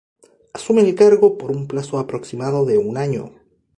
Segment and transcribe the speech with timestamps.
[0.55, 3.33] Asume el cargo por un plazo aproximado de un año.